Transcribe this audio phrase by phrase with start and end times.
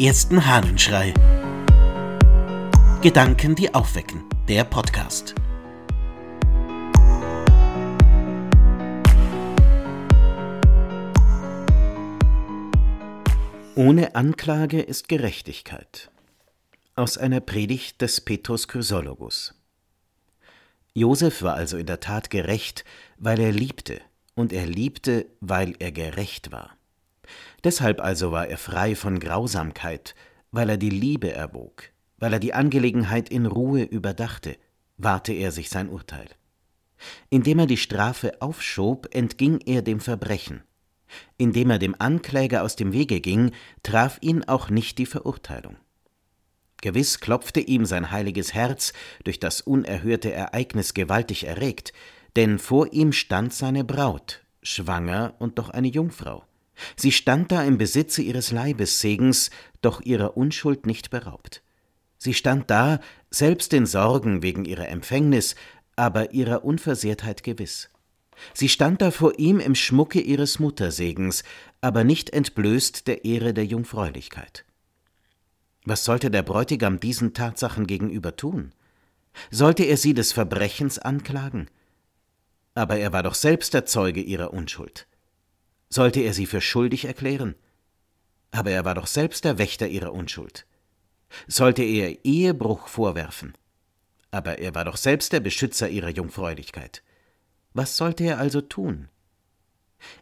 [0.00, 1.12] ersten Hahnenschrei.
[3.02, 4.24] Gedanken, die aufwecken.
[4.48, 5.34] Der Podcast.
[13.74, 16.10] Ohne Anklage ist Gerechtigkeit.
[16.96, 19.54] Aus einer Predigt des Petrus Chrysologus.
[20.94, 22.86] Josef war also in der Tat gerecht,
[23.18, 24.00] weil er liebte,
[24.34, 26.70] und er liebte, weil er gerecht war.
[27.64, 30.14] Deshalb also war er frei von Grausamkeit,
[30.50, 31.84] weil er die Liebe erwog,
[32.18, 34.56] weil er die Angelegenheit in Ruhe überdachte,
[34.96, 36.28] warte er sich sein Urteil.
[37.30, 40.62] Indem er die Strafe aufschob, entging er dem Verbrechen.
[41.38, 45.76] Indem er dem Ankläger aus dem Wege ging, traf ihn auch nicht die Verurteilung.
[46.82, 48.92] Gewiss klopfte ihm sein heiliges Herz,
[49.24, 51.92] durch das unerhörte Ereignis gewaltig erregt,
[52.36, 56.44] denn vor ihm stand seine Braut, schwanger und doch eine Jungfrau.
[56.96, 59.50] Sie stand da im Besitze ihres Leibessegens,
[59.80, 61.62] doch ihrer Unschuld nicht beraubt.
[62.18, 63.00] Sie stand da,
[63.30, 65.54] selbst in Sorgen wegen ihrer Empfängnis,
[65.96, 67.90] aber ihrer Unversehrtheit gewiss.
[68.54, 71.44] Sie stand da vor ihm im Schmucke ihres Muttersegens,
[71.80, 74.64] aber nicht entblößt der Ehre der Jungfräulichkeit.
[75.84, 78.72] Was sollte der Bräutigam diesen Tatsachen gegenüber tun?
[79.50, 81.68] Sollte er sie des Verbrechens anklagen?
[82.74, 85.06] Aber er war doch selbst der Zeuge ihrer Unschuld.
[85.92, 87.56] Sollte er sie für schuldig erklären?
[88.52, 90.66] Aber er war doch selbst der Wächter ihrer Unschuld.
[91.48, 93.54] Sollte er Ehebruch vorwerfen?
[94.30, 97.02] Aber er war doch selbst der Beschützer ihrer Jungfräulichkeit.
[97.74, 99.08] Was sollte er also tun?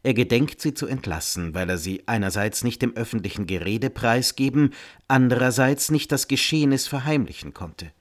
[0.03, 4.75] Er gedenkt sie zu entlassen, weil er sie einerseits nicht dem öffentlichen Gerede preisgeben,
[5.07, 7.93] andererseits nicht das Geschehnis verheimlichen konnte.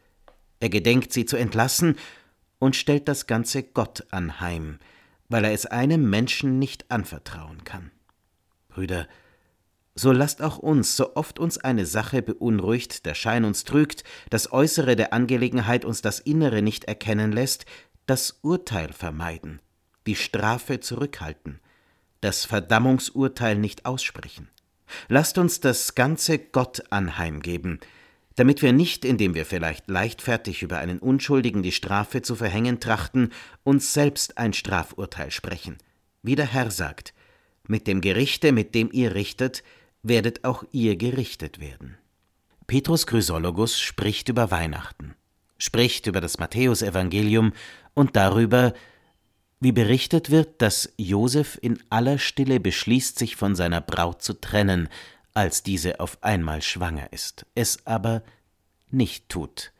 [0.60, 1.98] Er gedenkt sie zu entlassen
[2.60, 4.80] und stellt das Ganze Gott anheim,
[5.30, 7.92] weil er es einem Menschen nicht anvertrauen kann.
[8.70, 9.08] Brüder,
[9.96, 14.52] so lasst auch uns, so oft uns eine Sache beunruhigt, der Schein uns trügt, das
[14.52, 17.66] Äußere der Angelegenheit uns das Innere nicht erkennen lässt,
[18.06, 19.60] das Urteil vermeiden,
[20.06, 21.60] die Strafe zurückhalten,
[22.22, 24.50] das Verdammungsurteil nicht aussprechen.
[25.10, 27.80] Lasst uns das ganze Gott anheimgeben,
[28.38, 33.34] damit wir nicht, indem wir vielleicht leichtfertig über einen Unschuldigen die Strafe zu verhängen trachten,
[33.64, 35.78] uns selbst ein Strafurteil sprechen.
[36.22, 37.16] Wie der Herr sagt,
[37.68, 39.64] mit dem Gerichte, mit dem ihr richtet,
[40.04, 41.98] werdet auch ihr gerichtet werden.
[42.68, 45.16] Petrus Chrysologus spricht über Weihnachten,
[45.58, 47.54] spricht über das Matthäusevangelium
[47.96, 48.74] und darüber,
[49.60, 54.90] wie berichtet wird, dass Josef in aller Stille beschließt, sich von seiner Braut zu trennen,
[55.38, 58.24] als diese auf einmal schwanger ist, es aber
[58.90, 59.72] nicht tut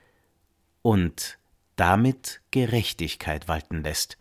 [0.84, 1.40] und
[1.78, 4.20] damit Gerechtigkeit walten lässt,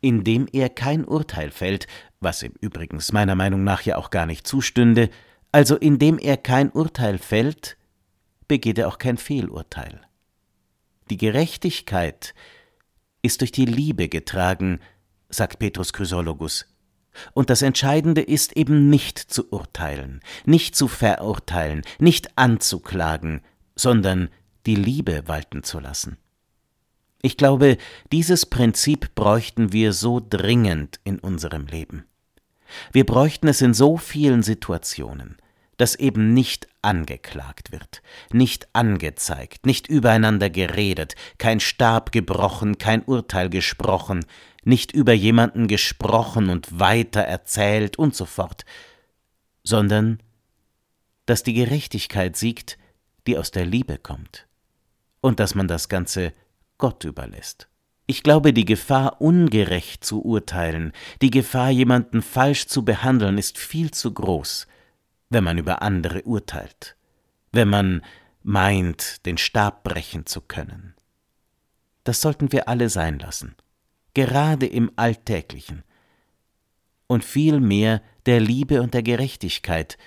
[0.00, 1.86] indem er kein Urteil fällt,
[2.18, 5.10] was ihm übrigens meiner Meinung nach ja auch gar nicht zustünde,
[5.52, 7.76] also indem er kein Urteil fällt,
[8.48, 10.00] begeht er auch kein Fehlurteil.
[11.08, 12.34] Die Gerechtigkeit
[13.22, 14.80] ist durch die Liebe getragen,
[15.28, 16.66] sagt Petrus Chrysologus.
[17.32, 23.40] Und das Entscheidende ist eben nicht zu urteilen, nicht zu verurteilen, nicht anzuklagen,
[23.74, 24.28] sondern
[24.66, 26.18] die Liebe walten zu lassen.
[27.22, 27.78] Ich glaube,
[28.12, 32.04] dieses Prinzip bräuchten wir so dringend in unserem Leben.
[32.92, 35.36] Wir bräuchten es in so vielen Situationen,
[35.76, 38.02] dass eben nicht angeklagt wird,
[38.32, 44.24] nicht angezeigt, nicht übereinander geredet, kein Stab gebrochen, kein Urteil gesprochen,
[44.66, 48.64] nicht über jemanden gesprochen und weiter erzählt und so fort,
[49.62, 50.20] sondern
[51.24, 52.76] dass die Gerechtigkeit siegt,
[53.26, 54.46] die aus der Liebe kommt,
[55.20, 56.32] und dass man das Ganze
[56.78, 57.68] Gott überlässt.
[58.06, 63.92] Ich glaube, die Gefahr, ungerecht zu urteilen, die Gefahr, jemanden falsch zu behandeln, ist viel
[63.92, 64.66] zu groß,
[65.30, 66.96] wenn man über andere urteilt,
[67.52, 68.02] wenn man
[68.42, 70.94] meint, den Stab brechen zu können.
[72.02, 73.56] Das sollten wir alle sein lassen
[74.16, 75.84] gerade im Alltäglichen,
[77.06, 79.98] und vielmehr der Liebe und der Gerechtigkeit,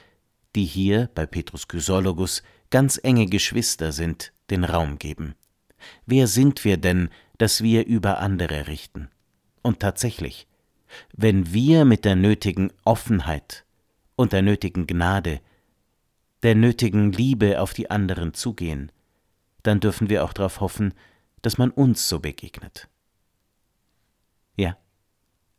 [0.56, 2.41] die hier bei Petrus Chrysologus
[2.71, 5.35] ganz enge Geschwister sind, den Raum geben.
[6.07, 9.09] Wer sind wir denn, dass wir über andere richten?
[9.61, 10.47] Und tatsächlich,
[11.15, 13.63] wenn wir mit der nötigen Offenheit
[14.15, 15.39] und der nötigen Gnade,
[16.41, 18.91] der nötigen Liebe auf die anderen zugehen,
[19.62, 20.95] dann dürfen wir auch darauf hoffen,
[21.44, 22.89] dass man uns so begegnet.
[24.59, 24.75] Ja,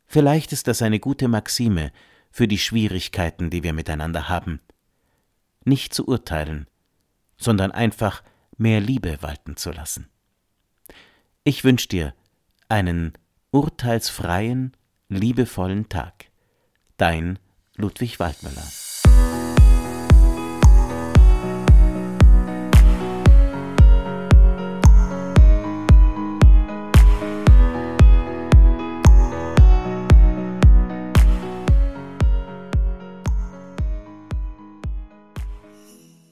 [0.05, 1.91] vielleicht ist das eine gute Maxime
[2.29, 4.59] für die Schwierigkeiten, die wir miteinander haben.
[5.65, 6.67] Nicht zu urteilen,
[7.35, 8.21] sondern einfach
[8.57, 10.07] mehr Liebe walten zu lassen.
[11.43, 12.13] Ich wünsche dir
[12.69, 13.13] einen
[13.49, 14.77] urteilsfreien,
[15.09, 16.25] liebevollen Tag.
[16.97, 17.39] Dein
[17.75, 18.67] Ludwig Waldmüller.